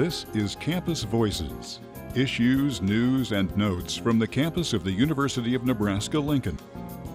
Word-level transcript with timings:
This 0.00 0.24
is 0.32 0.56
Campus 0.56 1.02
Voices 1.02 1.78
issues, 2.14 2.80
news, 2.80 3.32
and 3.32 3.54
notes 3.54 3.98
from 3.98 4.18
the 4.18 4.26
campus 4.26 4.72
of 4.72 4.82
the 4.82 4.90
University 4.90 5.54
of 5.54 5.66
Nebraska 5.66 6.18
Lincoln. 6.18 6.58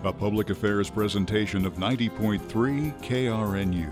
A 0.03 0.13
public 0.13 0.51
affairs 0.51 0.87
presentation 0.87 1.65
of 1.65 1.78
90.3 1.78 2.42
KRNU. 3.01 3.92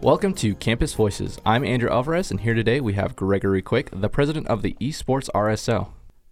Welcome 0.00 0.34
to 0.34 0.56
Campus 0.56 0.92
Voices. 0.92 1.38
I'm 1.46 1.64
Andrew 1.64 1.88
Alvarez, 1.88 2.32
and 2.32 2.40
here 2.40 2.54
today 2.54 2.80
we 2.80 2.94
have 2.94 3.14
Gregory 3.14 3.62
Quick, 3.62 3.88
the 3.92 4.08
president 4.08 4.48
of 4.48 4.62
the 4.62 4.76
Esports 4.80 5.30
RSO. 5.32 5.90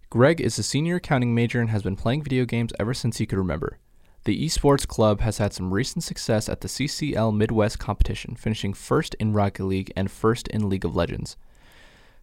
Greg 0.09 0.41
is 0.41 0.59
a 0.59 0.63
senior 0.63 0.97
accounting 0.97 1.33
major 1.33 1.61
and 1.61 1.69
has 1.69 1.81
been 1.81 1.95
playing 1.95 2.23
video 2.23 2.43
games 2.43 2.73
ever 2.77 2.93
since 2.93 3.19
he 3.19 3.25
could 3.25 3.37
remember. 3.37 3.77
The 4.23 4.45
Esports 4.45 4.87
Club 4.87 5.21
has 5.21 5.39
had 5.39 5.51
some 5.51 5.73
recent 5.73 6.03
success 6.03 6.47
at 6.47 6.61
the 6.61 6.67
CCL 6.67 7.35
Midwest 7.35 7.79
competition, 7.79 8.35
finishing 8.35 8.71
first 8.71 9.15
in 9.15 9.33
Rocket 9.33 9.63
League 9.63 9.91
and 9.95 10.11
first 10.11 10.47
in 10.49 10.69
League 10.69 10.85
of 10.85 10.95
Legends. 10.95 11.37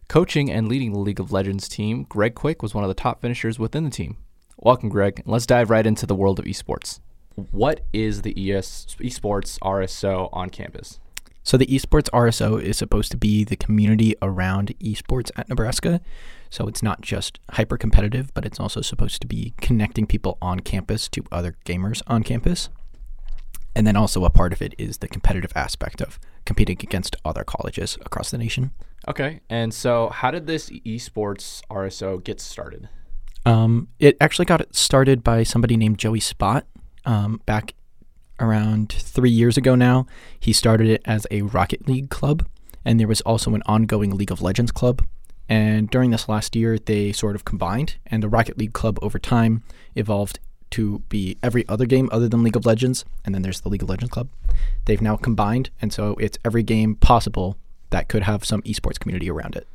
Coaching 0.07 0.49
and 0.49 0.69
leading 0.69 0.93
the 0.93 0.99
League 0.99 1.19
of 1.19 1.33
Legends 1.33 1.67
team, 1.67 2.05
Greg 2.07 2.35
Quick 2.35 2.63
was 2.63 2.73
one 2.73 2.85
of 2.85 2.87
the 2.87 2.93
top 2.93 3.19
finishers 3.19 3.59
within 3.59 3.83
the 3.83 3.89
team. 3.89 4.15
Welcome, 4.55 4.87
Greg. 4.87 5.23
Let's 5.25 5.45
dive 5.45 5.69
right 5.69 5.85
into 5.85 6.05
the 6.05 6.15
world 6.15 6.39
of 6.39 6.45
esports. 6.45 7.01
What 7.35 7.81
is 7.91 8.21
the 8.21 8.31
ES, 8.49 8.95
esports 9.01 9.59
RSO 9.59 10.29
on 10.31 10.51
campus? 10.51 11.01
So, 11.43 11.57
the 11.57 11.67
esports 11.67 12.09
RSO 12.11 12.61
is 12.61 12.77
supposed 12.77 13.11
to 13.11 13.17
be 13.17 13.43
the 13.43 13.57
community 13.57 14.15
around 14.21 14.73
esports 14.79 15.31
at 15.35 15.49
Nebraska. 15.49 15.99
So, 16.49 16.67
it's 16.67 16.83
not 16.83 17.01
just 17.01 17.39
hyper 17.51 17.77
competitive, 17.77 18.33
but 18.33 18.45
it's 18.45 18.59
also 18.59 18.81
supposed 18.81 19.21
to 19.21 19.27
be 19.27 19.53
connecting 19.61 20.07
people 20.07 20.37
on 20.41 20.61
campus 20.61 21.07
to 21.09 21.23
other 21.31 21.55
gamers 21.65 22.01
on 22.07 22.23
campus. 22.23 22.69
And 23.75 23.85
then 23.85 23.95
also 23.95 24.25
a 24.25 24.29
part 24.29 24.51
of 24.51 24.61
it 24.61 24.73
is 24.77 24.97
the 24.97 25.07
competitive 25.07 25.53
aspect 25.55 26.01
of 26.01 26.19
competing 26.45 26.77
against 26.81 27.15
other 27.23 27.43
colleges 27.43 27.97
across 28.01 28.31
the 28.31 28.37
nation. 28.37 28.71
Okay. 29.07 29.39
And 29.49 29.73
so, 29.73 30.09
how 30.09 30.31
did 30.31 30.47
this 30.47 30.69
esports 30.69 31.61
RSO 31.69 32.23
get 32.23 32.39
started? 32.41 32.89
Um, 33.45 33.87
it 33.99 34.17
actually 34.19 34.45
got 34.45 34.75
started 34.75 35.23
by 35.23 35.43
somebody 35.43 35.77
named 35.77 35.97
Joey 35.97 36.19
Spot 36.19 36.65
um, 37.05 37.41
back 37.45 37.73
around 38.39 38.91
three 38.91 39.29
years 39.29 39.57
ago 39.57 39.75
now. 39.75 40.05
He 40.39 40.53
started 40.53 40.87
it 40.87 41.01
as 41.05 41.25
a 41.31 41.43
Rocket 41.43 41.87
League 41.87 42.09
club, 42.09 42.45
and 42.83 42.99
there 42.99 43.07
was 43.07 43.21
also 43.21 43.53
an 43.55 43.63
ongoing 43.65 44.17
League 44.17 44.31
of 44.31 44.41
Legends 44.41 44.71
club. 44.71 45.05
And 45.49 45.89
during 45.89 46.11
this 46.11 46.29
last 46.29 46.55
year, 46.55 46.77
they 46.77 47.11
sort 47.11 47.35
of 47.35 47.43
combined, 47.43 47.95
and 48.05 48.21
the 48.21 48.29
Rocket 48.29 48.57
League 48.57 48.73
club 48.73 48.99
over 49.01 49.17
time 49.17 49.63
evolved 49.95 50.39
to 50.71 50.99
be 51.09 51.37
every 51.41 51.67
other 51.67 51.87
game 51.87 52.07
other 52.11 52.29
than 52.29 52.43
League 52.43 52.55
of 52.55 52.67
Legends, 52.67 53.03
and 53.25 53.33
then 53.33 53.41
there's 53.41 53.61
the 53.61 53.69
League 53.69 53.81
of 53.81 53.89
Legends 53.89 54.11
Club. 54.11 54.29
They've 54.85 55.01
now 55.01 55.17
combined, 55.17 55.71
and 55.81 55.91
so 55.91 56.15
it's 56.19 56.37
every 56.45 56.61
game 56.61 56.95
possible 56.95 57.57
that 57.89 58.07
could 58.07 58.23
have 58.23 58.45
some 58.45 58.61
esports 58.61 58.99
community 58.99 59.29
around 59.29 59.55
it. 59.55 59.67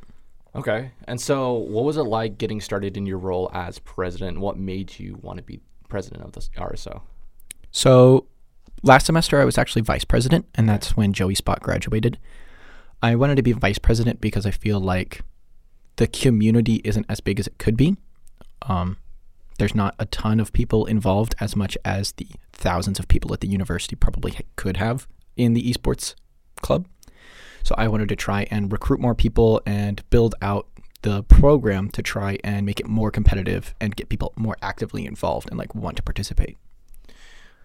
Okay. 0.55 0.91
And 1.05 1.19
so, 1.19 1.53
what 1.53 1.83
was 1.83 1.97
it 1.97 2.03
like 2.03 2.37
getting 2.37 2.61
started 2.61 2.95
in 2.95 3.05
your 3.05 3.17
role 3.17 3.51
as 3.53 3.79
president? 3.79 4.39
What 4.39 4.57
made 4.57 4.97
you 4.97 5.19
want 5.21 5.37
to 5.37 5.43
be 5.43 5.59
president 5.89 6.23
of 6.23 6.31
the 6.31 6.39
RSO? 6.57 7.01
So, 7.71 8.27
last 8.81 9.05
semester 9.05 9.41
I 9.41 9.45
was 9.45 9.57
actually 9.57 9.81
vice 9.81 10.05
president, 10.05 10.45
and 10.55 10.69
that's 10.69 10.95
when 10.95 11.11
Joey 11.11 11.35
Spot 11.35 11.59
graduated. 11.59 12.17
I 13.01 13.15
wanted 13.15 13.35
to 13.35 13.43
be 13.43 13.51
vice 13.51 13.77
president 13.77 14.21
because 14.21 14.45
I 14.45 14.51
feel 14.51 14.79
like 14.79 15.21
the 15.97 16.07
community 16.07 16.81
isn't 16.83 17.05
as 17.09 17.19
big 17.19 17.39
as 17.39 17.47
it 17.47 17.57
could 17.57 17.77
be. 17.77 17.95
Um, 18.63 18.97
there's 19.57 19.75
not 19.75 19.95
a 19.99 20.05
ton 20.05 20.39
of 20.39 20.51
people 20.51 20.85
involved 20.85 21.35
as 21.39 21.55
much 21.55 21.77
as 21.85 22.11
the 22.13 22.27
thousands 22.51 22.99
of 22.99 23.07
people 23.07 23.33
at 23.33 23.41
the 23.41 23.47
university 23.47 23.95
probably 23.95 24.37
could 24.55 24.77
have 24.77 25.07
in 25.37 25.53
the 25.53 25.71
esports 25.71 26.15
club. 26.61 26.87
So 27.63 27.73
I 27.77 27.87
wanted 27.87 28.09
to 28.09 28.15
try 28.15 28.47
and 28.51 28.71
recruit 28.71 28.99
more 28.99 29.15
people 29.15 29.61
and 29.65 30.07
build 30.09 30.35
out 30.41 30.67
the 31.01 31.23
program 31.23 31.89
to 31.89 32.01
try 32.01 32.37
and 32.43 32.65
make 32.65 32.79
it 32.79 32.87
more 32.87 33.11
competitive 33.11 33.75
and 33.79 33.95
get 33.95 34.09
people 34.09 34.33
more 34.35 34.57
actively 34.61 35.05
involved 35.05 35.49
and 35.49 35.57
like 35.57 35.73
want 35.73 35.97
to 35.97 36.03
participate. 36.03 36.57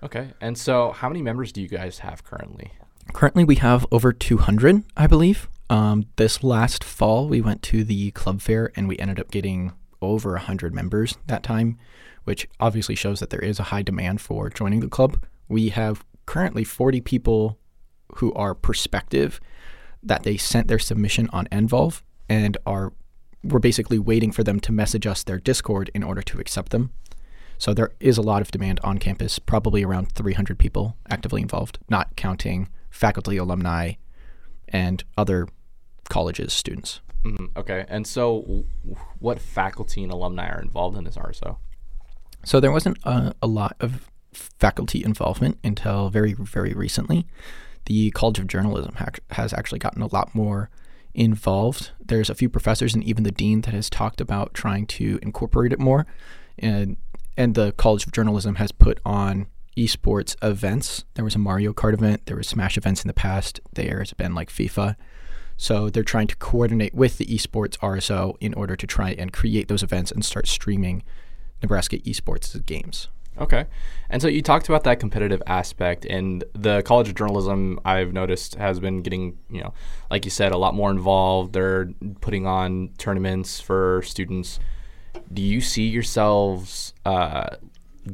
Okay. 0.02 0.32
And 0.40 0.56
so 0.56 0.92
how 0.92 1.08
many 1.08 1.22
members 1.22 1.52
do 1.52 1.60
you 1.60 1.68
guys 1.68 1.98
have 1.98 2.24
currently? 2.24 2.72
Currently 3.12 3.44
we 3.44 3.56
have 3.56 3.86
over 3.90 4.12
200, 4.12 4.84
I 4.96 5.06
believe. 5.06 5.48
Um, 5.70 6.06
this 6.16 6.42
last 6.42 6.82
fall 6.82 7.28
we 7.28 7.40
went 7.40 7.62
to 7.62 7.84
the 7.84 8.10
club 8.10 8.42
fair 8.42 8.72
and 8.74 8.88
we 8.88 8.98
ended 8.98 9.20
up 9.20 9.30
getting 9.30 9.72
over 10.02 10.32
100 10.32 10.74
members 10.74 11.16
that 11.28 11.44
time, 11.44 11.78
which 12.24 12.48
obviously 12.58 12.96
shows 12.96 13.20
that 13.20 13.30
there 13.30 13.40
is 13.40 13.60
a 13.60 13.64
high 13.64 13.82
demand 13.82 14.20
for 14.20 14.50
joining 14.50 14.80
the 14.80 14.88
club. 14.88 15.24
We 15.48 15.68
have 15.68 16.04
currently 16.26 16.64
40 16.64 17.00
people 17.02 17.58
who 18.16 18.34
are 18.34 18.52
prospective 18.52 19.40
that 20.02 20.24
they 20.24 20.36
sent 20.36 20.66
their 20.66 20.78
submission 20.80 21.28
on 21.32 21.46
Envolve 21.52 22.02
and 22.28 22.56
are 22.66 22.92
we're 23.44 23.60
basically 23.60 23.98
waiting 23.98 24.32
for 24.32 24.42
them 24.42 24.58
to 24.60 24.72
message 24.72 25.06
us 25.06 25.22
their 25.22 25.38
Discord 25.38 25.88
in 25.94 26.02
order 26.02 26.20
to 26.20 26.40
accept 26.40 26.72
them. 26.72 26.90
So 27.58 27.72
there 27.72 27.92
is 28.00 28.18
a 28.18 28.22
lot 28.22 28.42
of 28.42 28.50
demand 28.50 28.80
on 28.82 28.98
campus, 28.98 29.38
probably 29.38 29.84
around 29.84 30.12
300 30.12 30.58
people 30.58 30.96
actively 31.08 31.42
involved, 31.42 31.78
not 31.88 32.16
counting 32.16 32.68
faculty, 32.90 33.36
alumni, 33.36 33.92
and 34.68 35.04
other 35.16 35.46
colleges 36.10 36.52
students. 36.52 37.00
Mm-hmm. 37.24 37.46
Okay. 37.56 37.84
And 37.88 38.06
so, 38.06 38.64
what 39.18 39.40
faculty 39.40 40.02
and 40.02 40.12
alumni 40.12 40.48
are 40.50 40.60
involved 40.60 40.96
in 40.96 41.04
this 41.04 41.16
RSO? 41.16 41.56
So, 42.44 42.60
there 42.60 42.72
wasn't 42.72 42.98
a, 43.04 43.34
a 43.42 43.46
lot 43.46 43.76
of 43.80 44.10
faculty 44.32 45.04
involvement 45.04 45.58
until 45.64 46.10
very, 46.10 46.34
very 46.34 46.72
recently. 46.72 47.26
The 47.86 48.10
College 48.12 48.38
of 48.38 48.46
Journalism 48.46 48.94
ha- 48.96 49.08
has 49.30 49.52
actually 49.52 49.78
gotten 49.78 50.02
a 50.02 50.12
lot 50.12 50.34
more 50.34 50.70
involved. 51.14 51.90
There's 52.00 52.30
a 52.30 52.34
few 52.34 52.48
professors 52.48 52.94
and 52.94 53.02
even 53.04 53.24
the 53.24 53.32
dean 53.32 53.62
that 53.62 53.74
has 53.74 53.90
talked 53.90 54.20
about 54.20 54.54
trying 54.54 54.86
to 54.86 55.18
incorporate 55.22 55.72
it 55.72 55.78
more. 55.78 56.06
And, 56.58 56.96
and 57.36 57.54
the 57.54 57.72
College 57.72 58.06
of 58.06 58.12
Journalism 58.12 58.56
has 58.56 58.70
put 58.72 59.00
on 59.04 59.46
esports 59.76 60.36
events. 60.42 61.04
There 61.14 61.24
was 61.24 61.34
a 61.34 61.38
Mario 61.38 61.72
Kart 61.72 61.94
event, 61.94 62.26
there 62.26 62.36
was 62.36 62.48
Smash 62.48 62.76
events 62.76 63.02
in 63.02 63.08
the 63.08 63.14
past, 63.14 63.60
there's 63.74 64.12
been 64.12 64.34
like 64.34 64.50
FIFA. 64.50 64.96
So 65.60 65.90
they're 65.90 66.02
trying 66.02 66.26
to 66.28 66.36
coordinate 66.36 66.94
with 66.94 67.18
the 67.18 67.26
esports 67.26 67.76
RSO 67.80 68.34
in 68.40 68.54
order 68.54 68.76
to 68.76 68.86
try 68.86 69.10
and 69.10 69.30
create 69.30 69.68
those 69.68 69.82
events 69.82 70.10
and 70.10 70.24
start 70.24 70.48
streaming 70.48 71.02
Nebraska 71.62 71.98
esports 71.98 72.64
games. 72.64 73.08
Okay. 73.38 73.66
And 74.08 74.22
so 74.22 74.28
you 74.28 74.40
talked 74.40 74.70
about 74.70 74.84
that 74.84 75.00
competitive 75.00 75.42
aspect, 75.46 76.06
and 76.06 76.44
the 76.54 76.80
College 76.84 77.10
of 77.10 77.14
Journalism, 77.14 77.78
I've 77.84 78.14
noticed, 78.14 78.54
has 78.54 78.80
been 78.80 79.02
getting, 79.02 79.36
you 79.50 79.60
know, 79.60 79.74
like 80.10 80.24
you 80.24 80.30
said, 80.30 80.52
a 80.52 80.56
lot 80.56 80.74
more 80.74 80.90
involved. 80.90 81.52
They're 81.52 81.90
putting 82.22 82.46
on 82.46 82.94
tournaments 82.96 83.60
for 83.60 84.00
students. 84.02 84.60
Do 85.30 85.42
you 85.42 85.60
see 85.60 85.86
yourselves 85.86 86.94
uh, 87.04 87.56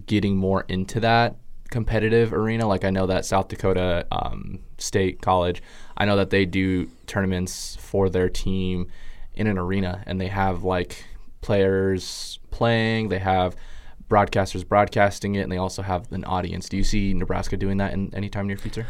getting 0.06 0.36
more 0.36 0.64
into 0.66 0.98
that 0.98 1.36
competitive 1.71 2.32
arena? 2.32 2.66
Like 2.66 2.84
I 2.84 2.91
know 2.91 3.06
that 3.06 3.25
South 3.25 3.49
Dakota 3.49 4.06
um, 4.10 4.60
State 4.78 5.22
College 5.22 5.62
I 5.97 6.04
know 6.04 6.16
that 6.16 6.31
they 6.31 6.44
do 6.44 6.88
tournaments 7.06 7.77
for 7.81 8.10
their 8.10 8.28
team 8.28 8.91
in 9.34 9.47
an 9.47 9.59
arena, 9.59 10.03
and 10.06 10.21
they 10.21 10.28
have 10.28 10.62
like 10.62 11.04
players 11.41 12.38
playing. 12.50 13.09
They 13.09 13.19
have 13.19 13.56
broadcasters 14.10 14.66
broadcasting 14.66 15.37
it, 15.37 15.41
and 15.41 15.53
they 15.53 15.56
also 15.56 15.82
have 15.82 16.10
an 16.12 16.25
audience. 16.25 16.69
Do 16.69 16.77
you 16.77 16.84
see 16.84 17.15
Nebraska 17.15 17.56
doing 17.56 17.78
that 17.78 17.93
in 17.93 18.15
any 18.15 18.28
time 18.28 18.47
near 18.47 18.56
future? 18.56 18.87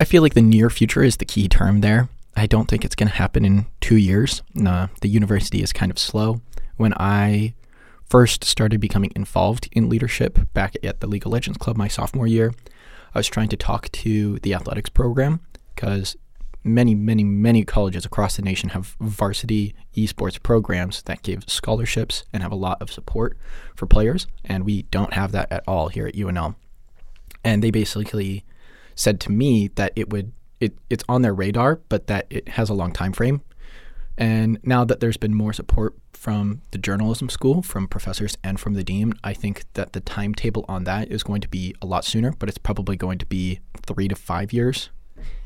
I 0.00 0.04
feel 0.04 0.22
like 0.22 0.34
the 0.34 0.42
near 0.42 0.68
future 0.68 1.04
is 1.04 1.18
the 1.18 1.24
key 1.24 1.48
term 1.48 1.80
there. 1.80 2.08
I 2.34 2.46
don't 2.46 2.66
think 2.66 2.84
it's 2.84 2.96
going 2.96 3.08
to 3.08 3.14
happen 3.14 3.44
in 3.44 3.66
two 3.80 3.96
years. 3.96 4.42
the 4.54 4.88
university 5.02 5.62
is 5.62 5.72
kind 5.72 5.92
of 5.92 5.98
slow. 5.98 6.40
When 6.76 6.94
I 6.94 7.54
first 8.12 8.44
started 8.44 8.78
becoming 8.78 9.10
involved 9.16 9.70
in 9.72 9.88
leadership 9.88 10.38
back 10.52 10.76
at 10.84 11.00
the 11.00 11.06
League 11.06 11.24
of 11.24 11.32
Legends 11.32 11.56
Club 11.56 11.78
my 11.78 11.88
sophomore 11.88 12.26
year, 12.26 12.52
I 13.14 13.18
was 13.18 13.26
trying 13.26 13.48
to 13.48 13.56
talk 13.56 13.90
to 13.92 14.38
the 14.40 14.52
athletics 14.52 14.90
program 14.90 15.40
because 15.74 16.14
many, 16.62 16.94
many, 16.94 17.24
many 17.24 17.64
colleges 17.64 18.04
across 18.04 18.36
the 18.36 18.42
nation 18.42 18.68
have 18.68 18.96
varsity 19.00 19.74
esports 19.96 20.40
programs 20.42 21.00
that 21.04 21.22
give 21.22 21.44
scholarships 21.46 22.24
and 22.34 22.42
have 22.42 22.52
a 22.52 22.54
lot 22.54 22.82
of 22.82 22.92
support 22.92 23.34
for 23.74 23.86
players, 23.86 24.26
and 24.44 24.66
we 24.66 24.82
don't 24.82 25.14
have 25.14 25.32
that 25.32 25.50
at 25.50 25.64
all 25.66 25.88
here 25.88 26.06
at 26.06 26.14
UNL. 26.14 26.54
And 27.42 27.64
they 27.64 27.70
basically 27.70 28.44
said 28.94 29.20
to 29.20 29.32
me 29.32 29.68
that 29.76 29.94
it 29.96 30.10
would 30.10 30.32
it, 30.60 30.76
it's 30.90 31.04
on 31.08 31.22
their 31.22 31.32
radar, 31.32 31.80
but 31.88 32.08
that 32.08 32.26
it 32.28 32.50
has 32.50 32.68
a 32.68 32.74
long 32.74 32.92
time 32.92 33.14
frame. 33.14 33.40
And 34.18 34.58
now 34.62 34.84
that 34.84 35.00
there's 35.00 35.16
been 35.16 35.34
more 35.34 35.52
support 35.52 35.94
from 36.12 36.62
the 36.70 36.78
journalism 36.78 37.28
school, 37.28 37.62
from 37.62 37.88
professors, 37.88 38.36
and 38.44 38.60
from 38.60 38.74
the 38.74 38.84
dean, 38.84 39.14
I 39.24 39.32
think 39.32 39.64
that 39.74 39.92
the 39.92 40.00
timetable 40.00 40.64
on 40.68 40.84
that 40.84 41.10
is 41.10 41.22
going 41.22 41.40
to 41.40 41.48
be 41.48 41.74
a 41.80 41.86
lot 41.86 42.04
sooner, 42.04 42.32
but 42.32 42.48
it's 42.48 42.58
probably 42.58 42.96
going 42.96 43.18
to 43.18 43.26
be 43.26 43.60
three 43.86 44.08
to 44.08 44.14
five 44.14 44.52
years 44.52 44.90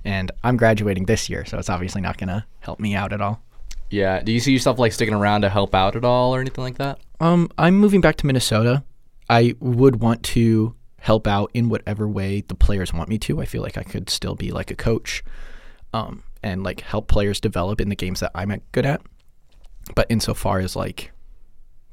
and 0.07 0.31
I'm 0.45 0.57
graduating 0.57 1.07
this 1.07 1.29
year, 1.29 1.45
so 1.45 1.59
it's 1.59 1.69
obviously 1.69 2.01
not 2.01 2.17
going 2.17 2.29
to 2.29 2.45
help 2.61 2.79
me 2.79 2.95
out 2.95 3.13
at 3.13 3.21
all. 3.21 3.43
Yeah. 3.91 4.21
Do 4.21 4.33
you 4.33 4.41
see 4.41 4.53
yourself 4.53 4.79
like 4.79 4.93
sticking 4.93 5.15
around 5.15 5.43
to 5.43 5.49
help 5.49 5.75
out 5.75 5.97
at 5.97 6.05
all 6.05 6.35
or 6.35 6.41
anything 6.41 6.63
like 6.63 6.79
that? 6.79 7.01
Um, 7.21 7.51
I'm 7.59 7.77
moving 7.77 8.01
back 8.01 8.17
to 8.17 8.27
Minnesota. 8.27 8.85
I 9.29 9.55
would 9.61 9.97
want 9.97 10.23
to 10.25 10.75
help 11.01 11.27
out 11.27 11.51
in 11.55 11.69
whatever 11.69 12.09
way 12.09 12.43
the 12.47 12.55
players 12.55 12.93
want 12.93 13.09
me 13.09 13.19
to. 13.19 13.41
I 13.41 13.45
feel 13.45 13.63
like 13.63 13.77
I 13.77 13.83
could 13.83 14.09
still 14.09 14.35
be 14.35 14.51
like 14.53 14.71
a 14.71 14.77
coach. 14.77 15.25
um, 15.93 16.23
and 16.43 16.63
like 16.63 16.81
help 16.81 17.09
players 17.09 17.41
develop 17.41 17.81
in 17.81 17.89
the 17.89 17.97
games 17.97 18.21
that 18.21 18.31
I'm 18.35 18.61
good 18.73 18.87
at. 18.87 19.01
But 19.95 20.07
insofar 20.09 20.59
as 20.59 20.77
like 20.77 21.13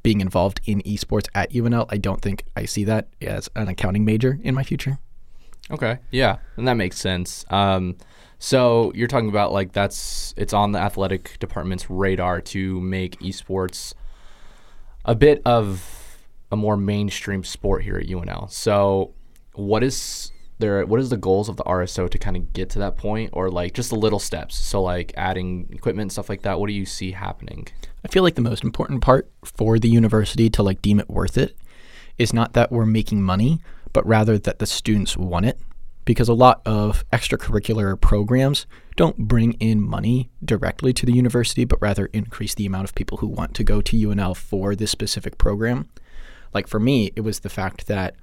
being 0.02 0.22
involved 0.22 0.60
in 0.66 0.82
esports 0.82 1.28
at 1.34 1.52
UNL, 1.52 1.86
I 1.90 1.98
don't 1.98 2.22
think 2.22 2.44
I 2.56 2.66
see 2.66 2.84
that 2.86 3.08
as 3.22 3.50
an 3.56 3.70
accounting 3.70 4.06
major 4.06 4.40
in 4.44 4.54
my 4.54 4.64
future. 4.64 5.00
Okay, 5.72 6.00
yeah, 6.12 6.40
and 6.58 6.68
that 6.68 6.74
makes 6.74 6.98
sense. 6.98 7.46
Um, 7.50 7.96
so 8.38 8.92
you're 8.94 9.08
talking 9.08 9.30
about 9.30 9.54
like 9.54 9.72
that's 9.72 10.34
it's 10.36 10.52
on 10.52 10.74
the 10.74 10.80
athletic 10.80 11.40
department's 11.40 11.90
radar 11.90 12.42
to 12.42 12.82
make 12.82 13.18
esports 13.22 13.94
a 15.06 15.16
bit 15.16 15.42
of 15.46 16.18
a 16.52 16.58
more 16.58 16.76
mainstream 16.76 17.46
sport 17.46 17.84
here 17.84 17.96
at 17.96 18.08
UNL. 18.08 18.52
So 18.52 19.14
what 19.54 19.84
is 19.84 20.33
there 20.64 20.86
what 20.86 21.00
is 21.00 21.10
the 21.10 21.18
goals 21.18 21.50
of 21.50 21.58
the 21.58 21.64
RSO 21.64 22.10
to 22.10 22.18
kind 22.18 22.38
of 22.38 22.54
get 22.54 22.70
to 22.72 22.80
that 22.80 22.98
point 22.98 23.32
or 23.34 23.50
like 23.50 23.74
just 23.74 23.90
the 23.90 23.96
little 23.96 24.20
steps? 24.20 24.56
So 24.56 24.82
like 24.82 25.14
adding 25.18 25.68
equipment 25.72 26.04
and 26.04 26.12
stuff 26.12 26.30
like 26.30 26.44
that. 26.44 26.60
What 26.60 26.68
do 26.68 26.74
you 26.74 26.86
see 26.86 27.12
happening? 27.12 27.68
I 28.04 28.08
feel 28.08 28.24
like 28.24 28.36
the 28.36 28.42
most 28.42 28.64
important 28.64 29.02
part 29.02 29.30
for 29.44 29.78
the 29.78 29.90
university 29.90 30.50
to 30.52 30.64
like 30.64 30.82
deem 30.82 31.00
it 31.00 31.10
worth 31.10 31.38
it 31.38 31.58
is 32.18 32.34
not 32.34 32.54
that 32.54 32.72
we're 32.72 32.86
making 32.86 33.22
money, 33.22 33.60
but 33.92 34.06
rather 34.08 34.38
that 34.38 34.60
the 34.60 34.66
students 34.66 35.18
want 35.18 35.46
it 35.46 35.60
because 36.06 36.30
a 36.30 36.34
lot 36.34 36.62
of 36.66 37.08
extracurricular 37.12 38.00
programs 38.00 38.66
don't 38.96 39.18
bring 39.18 39.54
in 39.54 39.82
money 39.82 40.30
directly 40.44 40.94
to 40.94 41.06
the 41.06 41.14
university, 41.14 41.66
but 41.66 41.82
rather 41.82 42.08
increase 42.08 42.54
the 42.56 42.66
amount 42.66 42.88
of 42.88 42.96
people 42.96 43.18
who 43.18 43.28
want 43.28 43.54
to 43.56 43.64
go 43.64 43.82
to 43.82 43.98
UNL 43.98 44.36
for 44.36 44.76
this 44.76 44.92
specific 44.92 45.38
program. 45.38 45.90
Like 46.54 46.68
for 46.68 46.80
me, 46.80 47.12
it 47.16 47.22
was 47.22 47.40
the 47.40 47.50
fact 47.50 47.88
that 47.88 48.16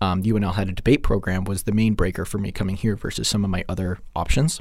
um, 0.00 0.22
UNL 0.22 0.54
had 0.54 0.68
a 0.68 0.72
debate 0.72 1.02
program 1.02 1.44
was 1.44 1.64
the 1.64 1.72
main 1.72 1.94
breaker 1.94 2.24
for 2.24 2.38
me 2.38 2.52
coming 2.52 2.76
here 2.76 2.96
versus 2.96 3.28
some 3.28 3.44
of 3.44 3.50
my 3.50 3.64
other 3.68 3.98
options. 4.16 4.60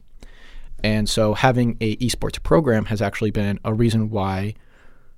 And 0.83 1.09
so 1.09 1.33
having 1.33 1.77
a 1.81 1.95
esports 1.97 2.41
program 2.41 2.85
has 2.85 3.01
actually 3.01 3.31
been 3.31 3.59
a 3.63 3.73
reason 3.73 4.09
why 4.09 4.53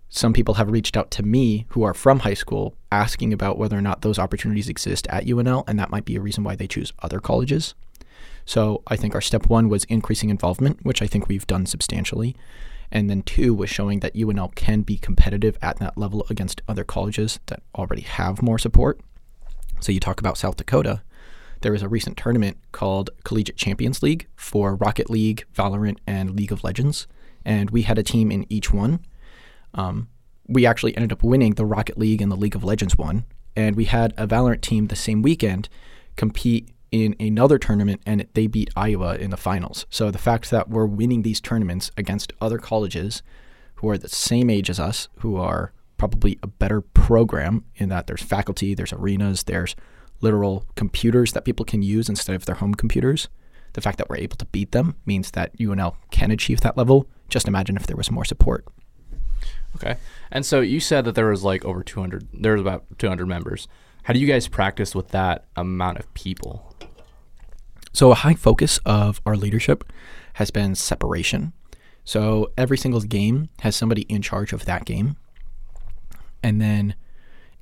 some 0.09 0.33
people 0.33 0.55
have 0.55 0.69
reached 0.69 0.97
out 0.97 1.09
to 1.11 1.23
me 1.23 1.65
who 1.69 1.83
are 1.83 1.93
from 1.93 2.19
high 2.19 2.33
school 2.33 2.75
asking 2.91 3.31
about 3.31 3.57
whether 3.57 3.77
or 3.77 3.81
not 3.81 4.01
those 4.01 4.19
opportunities 4.19 4.67
exist 4.67 5.07
at 5.07 5.25
UNL, 5.25 5.63
and 5.67 5.79
that 5.79 5.89
might 5.89 6.03
be 6.03 6.17
a 6.17 6.21
reason 6.21 6.43
why 6.43 6.55
they 6.55 6.67
choose 6.67 6.91
other 6.99 7.19
colleges. 7.19 7.75
So 8.45 8.83
I 8.87 8.97
think 8.97 9.15
our 9.15 9.21
step 9.21 9.47
one 9.47 9.69
was 9.69 9.85
increasing 9.85 10.29
involvement, 10.29 10.83
which 10.83 11.01
I 11.01 11.07
think 11.07 11.27
we've 11.27 11.47
done 11.47 11.65
substantially. 11.65 12.35
And 12.91 13.09
then 13.09 13.21
two 13.21 13.53
was 13.53 13.69
showing 13.69 14.01
that 14.01 14.13
UNL 14.15 14.53
can 14.53 14.81
be 14.81 14.97
competitive 14.97 15.57
at 15.61 15.79
that 15.79 15.97
level 15.97 16.25
against 16.29 16.61
other 16.67 16.83
colleges 16.83 17.39
that 17.45 17.63
already 17.73 18.01
have 18.01 18.41
more 18.41 18.59
support. 18.59 18.99
So 19.81 19.91
you 19.91 19.99
talk 19.99 20.19
about 20.19 20.37
South 20.37 20.55
Dakota. 20.55 21.01
There 21.61 21.71
was 21.71 21.83
a 21.83 21.89
recent 21.89 22.17
tournament 22.17 22.57
called 22.71 23.09
Collegiate 23.23 23.57
Champions 23.57 24.01
League 24.01 24.27
for 24.35 24.75
Rocket 24.75 25.09
League, 25.09 25.45
Valorant, 25.53 25.97
and 26.07 26.35
League 26.35 26.51
of 26.51 26.63
Legends. 26.63 27.07
And 27.43 27.69
we 27.69 27.83
had 27.83 27.97
a 27.97 28.03
team 28.03 28.31
in 28.31 28.45
each 28.49 28.71
one 28.71 28.99
um, 29.73 30.09
we 30.47 30.65
actually 30.65 30.95
ended 30.95 31.11
up 31.11 31.23
winning 31.23 31.53
the 31.53 31.65
Rocket 31.65 31.97
League 31.97 32.21
and 32.21 32.31
the 32.31 32.35
League 32.35 32.55
of 32.55 32.63
Legends 32.63 32.97
one, 32.97 33.25
and 33.55 33.75
we 33.75 33.85
had 33.85 34.13
a 34.17 34.27
Valorant 34.27 34.61
team 34.61 34.87
the 34.87 34.95
same 34.95 35.21
weekend 35.21 35.69
compete 36.15 36.69
in 36.91 37.15
another 37.19 37.57
tournament, 37.57 38.01
and 38.05 38.27
they 38.33 38.47
beat 38.47 38.69
Iowa 38.75 39.15
in 39.15 39.29
the 39.29 39.37
finals. 39.37 39.85
So 39.89 40.11
the 40.11 40.17
fact 40.17 40.51
that 40.51 40.69
we're 40.69 40.85
winning 40.85 41.21
these 41.21 41.39
tournaments 41.39 41.89
against 41.95 42.33
other 42.41 42.57
colleges 42.57 43.23
who 43.75 43.89
are 43.89 43.97
the 43.97 44.09
same 44.09 44.49
age 44.49 44.69
as 44.69 44.79
us, 44.79 45.07
who 45.19 45.37
are 45.37 45.71
probably 46.01 46.39
a 46.41 46.47
better 46.47 46.81
program 46.81 47.63
in 47.75 47.89
that 47.89 48.07
there's 48.07 48.23
faculty, 48.23 48.73
there's 48.73 48.91
arenas, 48.91 49.43
there's 49.43 49.75
literal 50.19 50.65
computers 50.75 51.33
that 51.33 51.45
people 51.45 51.63
can 51.63 51.83
use 51.83 52.09
instead 52.09 52.35
of 52.35 52.45
their 52.45 52.55
home 52.55 52.73
computers. 52.73 53.29
The 53.73 53.81
fact 53.81 53.99
that 53.99 54.09
we're 54.09 54.17
able 54.17 54.35
to 54.37 54.45
beat 54.45 54.71
them 54.71 54.95
means 55.05 55.29
that 55.31 55.55
UNL 55.59 55.97
can 56.09 56.31
achieve 56.31 56.61
that 56.61 56.75
level. 56.75 57.05
Just 57.29 57.47
imagine 57.47 57.75
if 57.75 57.85
there 57.85 57.95
was 57.95 58.09
more 58.09 58.25
support. 58.25 58.65
Okay. 59.75 59.97
And 60.31 60.43
so 60.43 60.61
you 60.61 60.79
said 60.79 61.05
that 61.05 61.13
there 61.13 61.27
was 61.27 61.43
like 61.43 61.63
over 61.65 61.83
200, 61.83 62.29
there 62.33 62.53
was 62.53 62.61
about 62.61 62.83
200 62.97 63.27
members. 63.27 63.67
How 64.01 64.13
do 64.13 64.19
you 64.19 64.25
guys 64.25 64.47
practice 64.47 64.95
with 64.95 65.09
that 65.09 65.45
amount 65.55 65.99
of 65.99 66.11
people? 66.15 66.75
So, 67.93 68.09
a 68.09 68.15
high 68.15 68.33
focus 68.33 68.79
of 68.87 69.21
our 69.23 69.37
leadership 69.37 69.83
has 70.33 70.49
been 70.49 70.73
separation. 70.73 71.53
So, 72.03 72.51
every 72.57 72.77
single 72.79 73.01
game 73.01 73.49
has 73.59 73.75
somebody 73.75 74.03
in 74.03 74.23
charge 74.23 74.51
of 74.51 74.65
that 74.65 74.85
game. 74.85 75.17
And 76.43 76.61
then, 76.61 76.95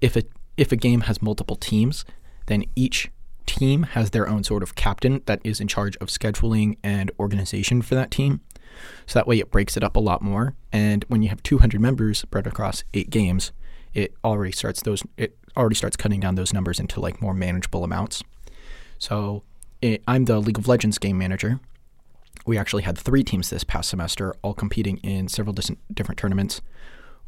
if 0.02 0.16
a, 0.16 0.24
if 0.58 0.72
a 0.72 0.76
game 0.76 1.02
has 1.02 1.22
multiple 1.22 1.56
teams, 1.56 2.06
then 2.48 2.64
each 2.76 3.10
team 3.46 3.84
has 3.84 4.12
their 4.12 4.28
own 4.28 4.44
sort 4.44 4.64
of 4.64 4.76
captain 4.76 5.22
that 5.26 5.42
is 5.44 5.60
in 5.60 5.68
charge 5.68 5.98
of 5.98 6.08
scheduling 6.08 6.78
and 6.84 7.12
organization 7.20 7.82
for 7.82 7.96
that 7.96 8.12
team. 8.12 8.42
So 9.06 9.20
that 9.20 9.28
way 9.28 9.40
it 9.40 9.52
breaks 9.52 9.76
it 9.76 9.84
up 9.84 9.96
a 9.96 10.00
lot 10.00 10.22
more. 10.22 10.56
And 10.72 11.04
when 11.08 11.22
you 11.22 11.30
have 11.30 11.42
200 11.44 11.82
members 11.82 12.20
spread 12.20 12.48
across 12.48 12.84
eight 12.94 13.10
games, 13.10 13.52
it 13.94 14.14
already 14.24 14.52
starts 14.52 14.82
those 14.84 15.04
it 15.18 15.36
already 15.58 15.76
starts 15.76 15.98
cutting 15.98 16.20
down 16.20 16.36
those 16.36 16.54
numbers 16.54 16.80
into 16.80 17.00
like 17.00 17.22
more 17.22 17.34
manageable 17.34 17.84
amounts. 17.84 18.24
So 18.98 19.44
it, 19.82 20.04
I'm 20.08 20.26
the 20.26 20.40
League 20.40 20.58
of 20.58 20.68
Legends 20.68 20.98
game 20.98 21.18
manager. 21.18 21.60
We 22.46 22.58
actually 22.58 22.84
had 22.84 22.98
three 22.98 23.24
teams 23.24 23.50
this 23.50 23.64
past 23.64 23.90
semester, 23.90 24.34
all 24.42 24.54
competing 24.54 24.98
in 24.98 25.28
several 25.28 25.56
different 25.94 26.18
tournaments. 26.18 26.62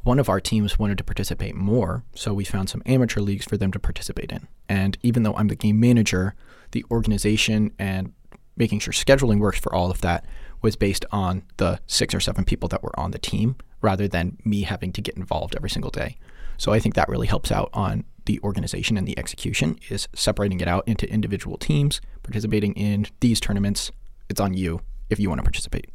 One 0.03 0.17
of 0.17 0.29
our 0.29 0.39
teams 0.39 0.79
wanted 0.79 0.97
to 0.97 1.03
participate 1.03 1.55
more, 1.55 2.03
so 2.15 2.33
we 2.33 2.43
found 2.43 2.69
some 2.69 2.81
amateur 2.87 3.21
leagues 3.21 3.45
for 3.45 3.55
them 3.55 3.71
to 3.71 3.79
participate 3.79 4.31
in. 4.31 4.47
And 4.67 4.97
even 5.03 5.21
though 5.21 5.35
I'm 5.35 5.47
the 5.47 5.55
game 5.55 5.79
manager, 5.79 6.33
the 6.71 6.83
organization 6.89 7.71
and 7.77 8.13
making 8.57 8.79
sure 8.79 8.93
scheduling 8.93 9.39
works 9.39 9.59
for 9.59 9.73
all 9.73 9.91
of 9.91 10.01
that 10.01 10.25
was 10.61 10.75
based 10.75 11.05
on 11.11 11.43
the 11.57 11.79
six 11.85 12.15
or 12.15 12.19
seven 12.19 12.45
people 12.45 12.67
that 12.69 12.81
were 12.81 12.97
on 12.99 13.11
the 13.11 13.19
team 13.19 13.55
rather 13.81 14.07
than 14.07 14.37
me 14.43 14.63
having 14.63 14.91
to 14.93 15.01
get 15.01 15.17
involved 15.17 15.55
every 15.55 15.69
single 15.69 15.91
day. 15.91 16.17
So 16.57 16.71
I 16.71 16.79
think 16.79 16.95
that 16.95 17.09
really 17.09 17.27
helps 17.27 17.51
out 17.51 17.69
on 17.73 18.03
the 18.25 18.39
organization 18.43 18.97
and 18.97 19.07
the 19.07 19.17
execution 19.17 19.79
is 19.89 20.07
separating 20.13 20.61
it 20.61 20.67
out 20.67 20.87
into 20.87 21.11
individual 21.11 21.57
teams, 21.57 22.01
participating 22.23 22.73
in 22.73 23.07
these 23.19 23.39
tournaments. 23.39 23.91
It's 24.29 24.39
on 24.39 24.53
you 24.55 24.81
if 25.09 25.19
you 25.19 25.29
want 25.29 25.39
to 25.39 25.43
participate. 25.43 25.89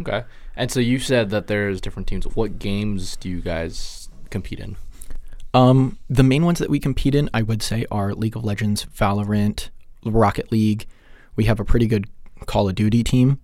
Okay. 0.00 0.24
And 0.56 0.70
so 0.70 0.80
you 0.80 0.98
said 0.98 1.30
that 1.30 1.46
there's 1.46 1.80
different 1.80 2.08
teams. 2.08 2.24
What 2.24 2.58
games 2.58 3.16
do 3.16 3.28
you 3.28 3.40
guys 3.40 4.08
compete 4.30 4.60
in? 4.60 4.76
Um, 5.54 5.98
the 6.08 6.22
main 6.22 6.44
ones 6.44 6.58
that 6.58 6.70
we 6.70 6.78
compete 6.78 7.14
in, 7.14 7.30
I 7.32 7.42
would 7.42 7.62
say, 7.62 7.86
are 7.90 8.14
League 8.14 8.36
of 8.36 8.44
Legends, 8.44 8.84
Valorant, 8.86 9.70
Rocket 10.04 10.52
League. 10.52 10.86
We 11.36 11.44
have 11.44 11.58
a 11.58 11.64
pretty 11.64 11.86
good 11.86 12.06
Call 12.46 12.68
of 12.68 12.74
Duty 12.74 13.02
team. 13.02 13.40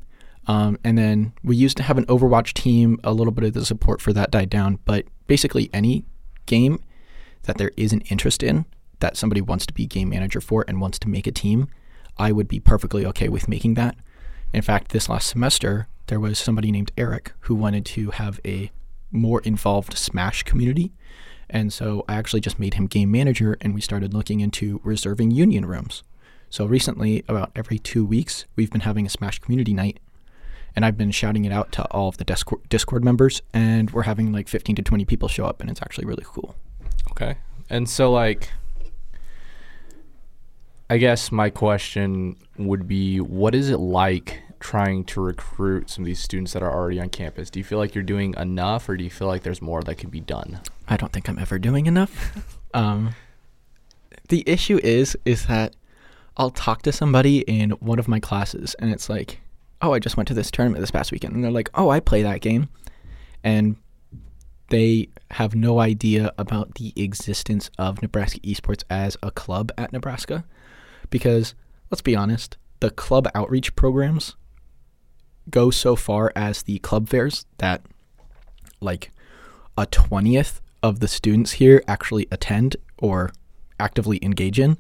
Um, 0.47 0.79
and 0.85 0.99
then 0.99 1.33
we 1.43 1.57
used 1.57 1.77
to 1.79 1.83
have 1.83 1.99
an 1.99 2.07
Overwatch 2.07 2.53
team. 2.53 3.01
A 3.03 3.13
little 3.13 3.33
bit 3.33 3.45
of 3.45 3.55
the 3.55 3.65
support 3.65 4.01
for 4.03 4.13
that 4.13 4.31
died 4.31 4.51
down, 4.51 4.79
but 4.85 5.07
basically 5.27 5.71
any 5.73 6.05
game 6.47 6.79
that 7.45 7.59
there 7.59 7.73
is 7.77 7.93
an 7.93 8.03
interest 8.03 8.43
in 8.43 8.67
that 9.01 9.17
somebody 9.17 9.41
wants 9.41 9.67
to 9.67 9.75
be 9.75 9.87
game 9.87 10.11
manager 10.11 10.41
for 10.41 10.65
and 10.69 10.81
wants 10.81 10.99
to 10.99 11.09
make 11.09 11.27
a 11.27 11.33
team, 11.33 11.69
I 12.19 12.33
would 12.33 12.49
be 12.49 12.61
perfectly 12.61 13.05
okay 13.07 13.29
with 13.29 13.49
making 13.49 13.75
that. 13.75 13.97
In 14.53 14.63
fact, 14.63 14.93
this 14.93 15.09
last 15.09 15.29
semester, 15.29 15.89
there 16.07 16.21
was 16.21 16.39
somebody 16.39 16.71
named 16.71 16.93
Eric 16.97 17.33
who 17.41 17.55
wanted 17.55 17.85
to 17.87 18.11
have 18.11 18.41
a 18.45 18.71
more 19.11 19.41
involved 19.43 19.97
Smash 19.97 20.43
community. 20.43 20.93
And 21.49 21.73
so 21.73 22.05
I 22.09 22.15
actually 22.15 22.41
just 22.41 22.59
made 22.59 22.75
him 22.75 22.87
game 22.87 23.11
manager 23.11 23.57
and 23.61 23.75
we 23.75 23.81
started 23.81 24.13
looking 24.13 24.41
into 24.41 24.81
reserving 24.83 25.31
union 25.31 25.65
rooms. 25.67 26.03
So 26.51 26.67
recently, 26.67 27.25
about 27.29 27.51
every 27.57 27.79
two 27.79 28.05
weeks, 28.05 28.45
we've 28.57 28.71
been 28.71 28.83
having 28.83 29.07
a 29.07 29.11
Smash 29.11 29.39
community 29.39 29.75
night 29.75 29.99
and 30.77 30.85
I've 30.85 30.97
been 30.97 31.11
shouting 31.11 31.45
it 31.45 31.53
out 31.53 31.73
to 31.73 31.85
all 31.87 32.09
of 32.09 32.17
the 32.17 32.25
Discord 32.69 33.05
members, 33.05 33.43
and 33.53 33.91
we're 33.93 34.03
having 34.03 34.33
like 34.33 34.49
15 34.49 34.77
to 34.77 34.83
20 34.83 35.05
people 35.05 35.29
show 35.29 35.45
up, 35.45 35.61
and 35.61 35.71
it's 35.71 35.81
actually 35.81 36.07
really 36.07 36.25
cool. 36.27 36.57
Okay. 37.13 37.37
And 37.71 37.89
so, 37.89 38.11
like, 38.11 38.51
I 40.91 40.99
guess 40.99 41.31
my 41.31 41.51
question 41.51 42.37
would 42.59 42.89
be 42.89 43.21
what 43.21 43.55
is 43.55 43.71
it 43.71 43.79
like 43.79 44.43
trying 44.65 45.05
to 45.05 45.21
recruit 45.21 45.91
some 45.91 46.05
of 46.05 46.07
these 46.07 46.19
students 46.19 46.55
that 46.55 46.63
are 46.63 46.73
already 46.73 46.99
on 46.99 47.11
campus? 47.11 47.51
Do 47.51 47.61
you 47.61 47.65
feel 47.65 47.77
like 47.77 47.95
you're 47.95 48.03
doing 48.03 48.35
enough, 48.39 48.89
or 48.89 48.97
do 48.97 49.05
you 49.05 49.11
feel 49.11 49.29
like 49.29 49.43
there's 49.43 49.61
more 49.61 49.83
that 49.83 49.97
could 49.97 50.11
be 50.11 50.23
done? 50.23 50.59
I 50.89 50.97
don't 50.97 51.13
think 51.13 51.29
I'm 51.29 51.39
ever 51.39 51.59
doing 51.59 51.85
enough. 51.85 52.59
um, 52.75 53.15
the 54.31 54.43
issue 54.47 54.81
is, 54.83 55.19
is 55.27 55.47
that 55.47 55.77
I'll 56.39 56.51
talk 56.51 56.81
to 56.83 56.93
somebody 56.93 57.41
in 57.41 57.73
one 57.73 57.99
of 57.99 58.09
my 58.09 58.19
classes, 58.19 58.75
and 58.79 58.91
it's 58.91 59.11
like, 59.11 59.43
oh, 59.83 59.93
I 59.93 59.99
just 59.99 60.17
went 60.17 60.29
to 60.29 60.35
this 60.35 60.51
tournament 60.51 60.81
this 60.81 60.91
past 60.91 61.13
weekend. 61.13 61.35
And 61.35 61.45
they're 61.45 61.51
like, 61.51 61.69
oh, 61.75 61.91
I 61.91 62.01
play 62.01 62.23
that 62.23 62.41
game. 62.41 62.71
And 63.45 63.77
they 64.71 65.11
have 65.33 65.55
no 65.55 65.79
idea 65.79 66.33
about 66.39 66.77
the 66.77 66.95
existence 66.97 67.71
of 67.79 68.01
Nebraska 68.01 68.41
Esports 68.41 68.83
as 68.89 69.19
a 69.23 69.31
club 69.31 69.71
at 69.77 69.93
Nebraska. 69.93 70.47
Because 71.11 71.55
let's 71.91 72.01
be 72.01 72.17
honest, 72.17 72.57
the 72.81 72.91
club 72.91 73.29
outreach 73.35 73.77
programs 73.77 74.37
go 75.51 75.71
so 75.71 75.97
far 75.97 76.33
as 76.35 76.63
the 76.63 76.79
club 76.79 77.09
fairs 77.09 77.47
that 77.59 77.83
like 78.81 79.13
a 79.77 79.87
20th 79.87 80.61
of 80.83 81.01
the 81.01 81.09
students 81.09 81.53
here 81.53 81.83
actually 81.89 82.27
attend 82.31 82.77
or 82.99 83.31
actively 83.81 84.19
engage 84.23 84.59
in, 84.59 84.77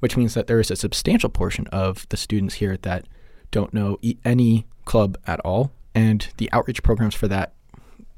which 0.00 0.16
means 0.16 0.34
that 0.34 0.46
there 0.46 0.60
is 0.60 0.70
a 0.70 0.76
substantial 0.76 1.30
portion 1.30 1.66
of 1.68 2.06
the 2.10 2.16
students 2.16 2.56
here 2.56 2.76
that 2.78 3.06
don't 3.50 3.74
know 3.74 3.98
any 4.24 4.66
club 4.84 5.16
at 5.26 5.40
all, 5.40 5.72
and 5.94 6.28
the 6.36 6.50
outreach 6.52 6.82
programs 6.82 7.14
for 7.14 7.28
that 7.28 7.54